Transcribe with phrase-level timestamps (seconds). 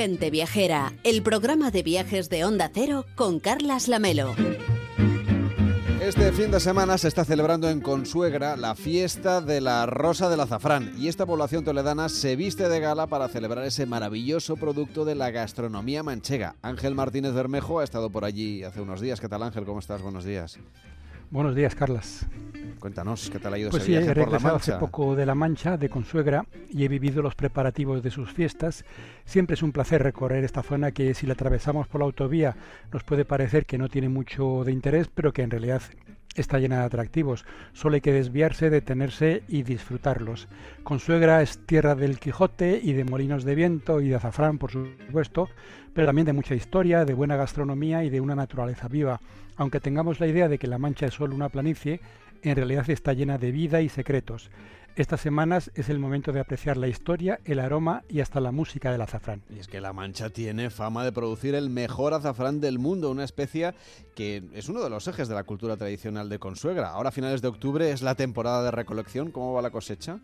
[0.00, 4.34] Gente Viajera, el programa de viajes de Onda Cero con Carlas Lamelo.
[6.00, 10.40] Este fin de semana se está celebrando en Consuegra la fiesta de la Rosa del
[10.40, 15.16] Azafrán y esta población toledana se viste de gala para celebrar ese maravilloso producto de
[15.16, 16.56] la gastronomía manchega.
[16.62, 19.20] Ángel Martínez Bermejo ha estado por allí hace unos días.
[19.20, 19.66] ¿Qué tal Ángel?
[19.66, 20.00] ¿Cómo estás?
[20.00, 20.58] Buenos días.
[21.30, 22.26] Buenos días, Carlas.
[22.80, 24.72] Cuéntanos, ¿qué tal ha ido pues ese viaje he por la regresado Mancha?
[24.72, 28.84] hace poco de La Mancha, de Consuegra, y he vivido los preparativos de sus fiestas.
[29.24, 32.56] Siempre es un placer recorrer esta zona que si la atravesamos por la autovía
[32.92, 35.82] nos puede parecer que no tiene mucho de interés, pero que en realidad
[36.36, 37.44] está llena de atractivos.
[37.72, 40.48] Solo hay que desviarse, detenerse y disfrutarlos.
[40.82, 45.48] Consuegra es tierra del Quijote y de molinos de viento y de azafrán, por supuesto,
[45.92, 49.20] pero también de mucha historia, de buena gastronomía y de una naturaleza viva.
[49.56, 52.00] Aunque tengamos la idea de que La Mancha es solo una planicie,
[52.42, 54.50] en realidad está llena de vida y secretos.
[54.96, 58.90] Estas semanas es el momento de apreciar la historia, el aroma y hasta la música
[58.90, 59.42] del azafrán.
[59.48, 63.24] Y es que La Mancha tiene fama de producir el mejor azafrán del mundo, una
[63.24, 63.72] especie
[64.16, 66.90] que es uno de los ejes de la cultura tradicional de Consuegra.
[66.90, 69.30] Ahora a finales de octubre es la temporada de recolección.
[69.30, 70.18] ¿Cómo va la cosecha?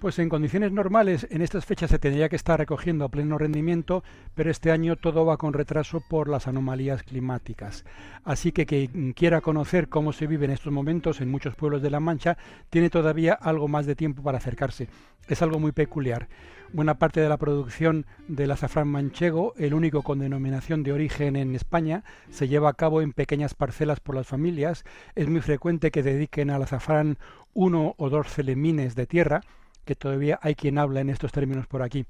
[0.00, 4.04] Pues en condiciones normales, en estas fechas se tendría que estar recogiendo a pleno rendimiento,
[4.34, 7.86] pero este año todo va con retraso por las anomalías climáticas.
[8.22, 11.88] Así que quien quiera conocer cómo se vive en estos momentos en muchos pueblos de
[11.88, 12.36] La Mancha,
[12.68, 14.88] tiene todavía algo más de tiempo para acercarse.
[15.28, 16.28] Es algo muy peculiar.
[16.74, 21.54] Buena parte de la producción del azafrán manchego, el único con denominación de origen en
[21.54, 24.84] España, se lleva a cabo en pequeñas parcelas por las familias.
[25.14, 27.16] Es muy frecuente que dediquen al azafrán
[27.54, 29.40] uno o dos celemines de tierra,
[29.86, 32.04] que todavía hay quien habla en estos términos por aquí.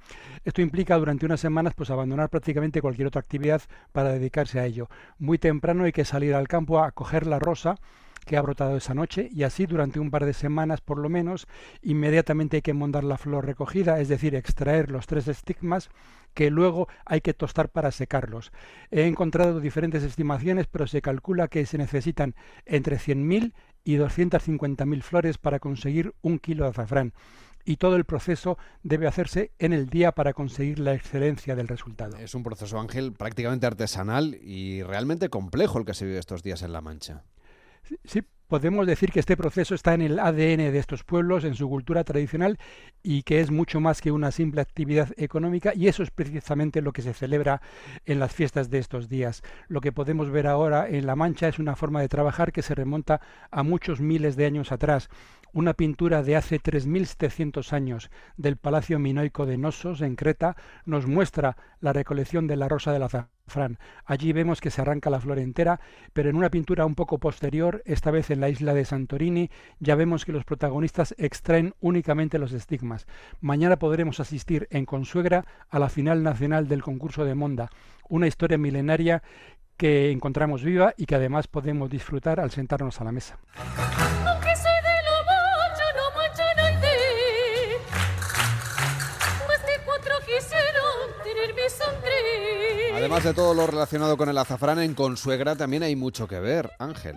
[0.44, 4.88] Esto implica durante unas semanas pues abandonar prácticamente cualquier otra actividad para dedicarse a ello.
[5.18, 7.76] Muy temprano hay que salir al campo a coger la rosa
[8.24, 11.46] que ha brotado esa noche y así durante un par de semanas por lo menos
[11.80, 15.90] inmediatamente hay que mondar la flor recogida, es decir, extraer los tres estigmas
[16.34, 18.52] que luego hay que tostar para secarlos.
[18.90, 22.34] He encontrado diferentes estimaciones, pero se calcula que se necesitan
[22.66, 23.52] entre 100.000
[23.84, 27.12] y 250.000 flores para conseguir un kilo de azafrán
[27.66, 32.16] y todo el proceso debe hacerse en el día para conseguir la excelencia del resultado.
[32.16, 36.62] Es un proceso, Ángel, prácticamente artesanal y realmente complejo el que se vive estos días
[36.62, 37.24] en La Mancha.
[38.04, 41.68] Sí, podemos decir que este proceso está en el ADN de estos pueblos, en su
[41.68, 42.58] cultura tradicional
[43.02, 46.92] y que es mucho más que una simple actividad económica y eso es precisamente lo
[46.92, 47.60] que se celebra
[48.04, 49.42] en las fiestas de estos días.
[49.68, 52.74] Lo que podemos ver ahora en La Mancha es una forma de trabajar que se
[52.74, 55.08] remonta a muchos miles de años atrás
[55.56, 61.56] una pintura de hace 3.700 años del Palacio Minoico de Nosos, en Creta, nos muestra
[61.80, 63.78] la recolección de la rosa del azafrán.
[64.04, 65.80] Allí vemos que se arranca la flor entera,
[66.12, 69.50] pero en una pintura un poco posterior, esta vez en la isla de Santorini,
[69.80, 73.06] ya vemos que los protagonistas extraen únicamente los estigmas.
[73.40, 77.70] Mañana podremos asistir en Consuegra a la final nacional del concurso de Monda,
[78.10, 79.22] una historia milenaria
[79.78, 83.38] que encontramos viva y que además podemos disfrutar al sentarnos a la mesa.
[93.16, 96.72] Además de todo lo relacionado con el azafrán, en Consuegra también hay mucho que ver,
[96.78, 97.16] Ángel.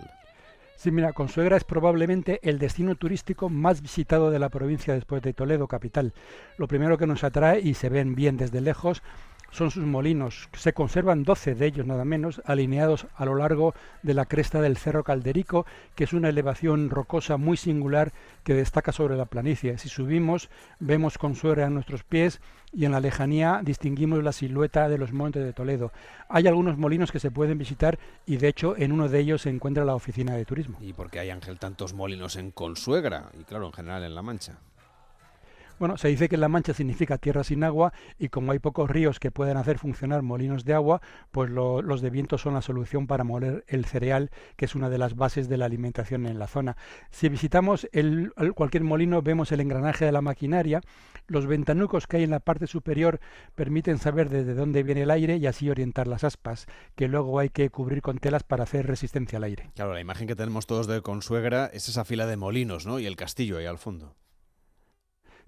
[0.74, 5.34] Sí, mira, Consuegra es probablemente el destino turístico más visitado de la provincia después de
[5.34, 6.14] Toledo, capital.
[6.56, 9.02] Lo primero que nos atrae, y se ven bien desde lejos,
[9.50, 10.48] son sus molinos.
[10.52, 14.76] Se conservan 12 de ellos nada menos, alineados a lo largo de la cresta del
[14.76, 18.12] Cerro Calderico, que es una elevación rocosa muy singular
[18.44, 19.78] que destaca sobre la planicie.
[19.78, 22.40] Si subimos, vemos Consuegra a nuestros pies
[22.72, 25.92] y en la lejanía distinguimos la silueta de los montes de Toledo.
[26.28, 29.50] Hay algunos molinos que se pueden visitar y de hecho en uno de ellos se
[29.50, 30.78] encuentra la oficina de turismo.
[30.80, 33.30] ¿Y por qué hay, Ángel, tantos molinos en Consuegra?
[33.38, 34.58] Y claro, en general en La Mancha.
[35.80, 39.18] Bueno, se dice que La Mancha significa tierra sin agua y como hay pocos ríos
[39.18, 43.06] que pueden hacer funcionar molinos de agua, pues lo, los de viento son la solución
[43.06, 46.48] para moler el cereal, que es una de las bases de la alimentación en la
[46.48, 46.76] zona.
[47.10, 50.82] Si visitamos el, cualquier molino vemos el engranaje de la maquinaria,
[51.28, 53.18] los ventanucos que hay en la parte superior
[53.54, 57.48] permiten saber desde dónde viene el aire y así orientar las aspas, que luego hay
[57.48, 59.70] que cubrir con telas para hacer resistencia al aire.
[59.76, 63.00] Claro, la imagen que tenemos todos de Consuegra es esa fila de molinos, ¿no?
[63.00, 64.14] Y el castillo ahí al fondo.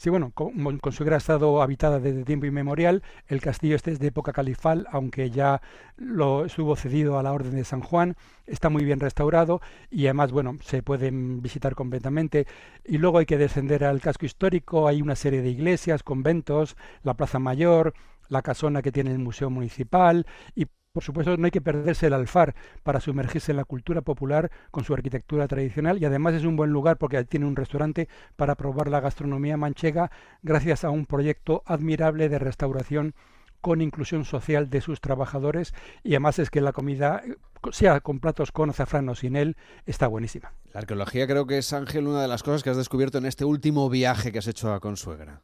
[0.02, 3.04] Sí, bueno, Consuegra ha estado habitada desde tiempo inmemorial.
[3.28, 5.62] El castillo este es de época califal, aunque ya
[5.96, 8.16] lo estuvo cedido a la Orden de San Juan.
[8.44, 9.60] Está muy bien restaurado
[9.90, 12.48] y además, bueno, se pueden visitar completamente.
[12.84, 14.88] Y luego hay que descender al casco histórico.
[14.88, 17.94] Hay una serie de iglesias, conventos, la Plaza Mayor,
[18.28, 20.26] la casona que tiene el Museo Municipal
[20.56, 24.50] y por supuesto, no hay que perderse el alfar para sumergirse en la cultura popular
[24.70, 28.54] con su arquitectura tradicional y además es un buen lugar porque tiene un restaurante para
[28.54, 30.10] probar la gastronomía manchega
[30.42, 33.14] gracias a un proyecto admirable de restauración
[33.62, 35.72] con inclusión social de sus trabajadores
[36.02, 37.22] y además es que la comida
[37.70, 39.56] sea con platos con azafrán o sin él,
[39.86, 40.52] está buenísima.
[40.74, 43.44] La arqueología creo que es, Ángel, una de las cosas que has descubierto en este
[43.44, 45.42] último viaje que has hecho a Consuegra.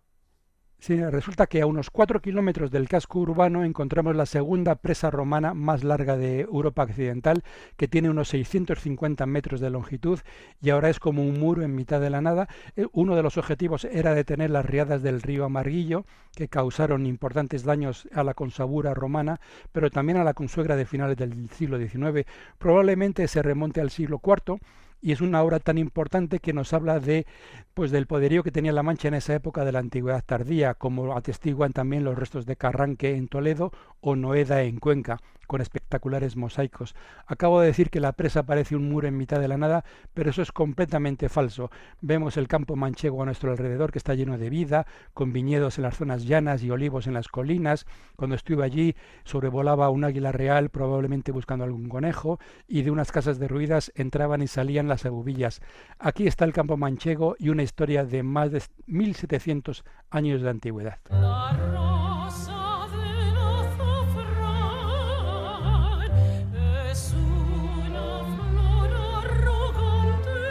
[0.89, 5.85] Resulta que a unos cuatro kilómetros del casco urbano encontramos la segunda presa romana más
[5.85, 7.45] larga de Europa Occidental,
[7.77, 10.21] que tiene unos 650 metros de longitud
[10.63, 12.49] y ahora es como un muro en mitad de la nada.
[12.75, 17.65] Eh, uno de los objetivos era detener las riadas del río Amarguillo, que causaron importantes
[17.65, 19.41] daños a la consabura romana,
[19.73, 22.27] pero también a la consuegra de finales del siglo XIX.
[22.57, 24.59] Probablemente se remonte al siglo IV
[25.01, 27.27] y es una obra tan importante que nos habla de
[27.75, 31.17] pues del poderío que tenía la Mancha en esa época de la antigüedad tardía, como
[31.17, 35.19] atestiguan también los restos de Carranque en Toledo o Noeda en Cuenca
[35.49, 36.95] con espectaculares mosaicos.
[37.27, 39.85] Acabo de decir que la presa parece un muro en mitad de la nada,
[40.15, 41.71] pero eso es completamente falso.
[42.01, 45.83] Vemos el campo manchego a nuestro alrededor que está lleno de vida, con viñedos en
[45.83, 47.87] las zonas llanas y olivos en las colinas.
[48.15, 53.39] Cuando estuve allí sobrevolaba un águila real, probablemente buscando algún conejo, y de unas casas
[53.39, 55.63] derruidas entraban y salían las abubillas.
[55.99, 60.99] Aquí está el campo manchego y una historia de más de 1700 años de antigüedad.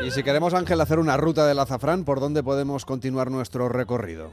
[0.07, 4.31] Y si queremos, Ángel, hacer una ruta del azafrán, ¿por dónde podemos continuar nuestro recorrido?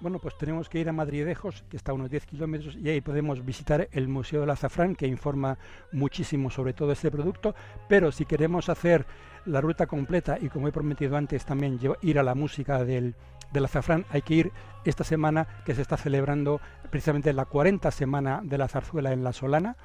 [0.00, 3.00] Bueno, pues tenemos que ir a Madridejos, que está a unos 10 kilómetros, y ahí
[3.00, 5.56] podemos visitar el Museo del Azafrán, que informa
[5.92, 7.54] muchísimo sobre todo este producto.
[7.88, 9.06] Pero si queremos hacer
[9.46, 13.14] la ruta completa y, como he prometido antes, también ir a la música del,
[13.52, 14.52] del azafrán, hay que ir
[14.84, 19.32] esta semana que se está celebrando precisamente la 40 semana de la zarzuela en La
[19.32, 19.76] Solana,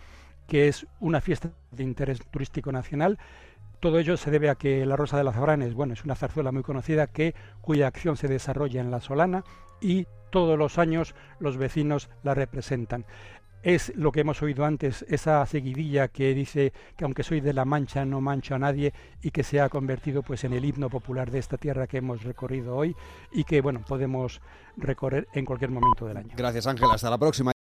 [0.47, 3.17] que es una fiesta de interés turístico nacional
[3.79, 6.51] todo ello se debe a que la Rosa de las Abranes, bueno, es una zarzuela
[6.51, 9.43] muy conocida que cuya acción se desarrolla en la Solana
[9.81, 13.05] y todos los años los vecinos la representan.
[13.63, 17.65] Es lo que hemos oído antes, esa seguidilla que dice que aunque soy de la
[17.65, 21.31] Mancha no mancho a nadie y que se ha convertido pues en el himno popular
[21.31, 22.95] de esta tierra que hemos recorrido hoy
[23.31, 24.41] y que bueno, podemos
[24.77, 26.33] recorrer en cualquier momento del año.
[26.37, 27.56] Gracias Ángel, hasta la próxima.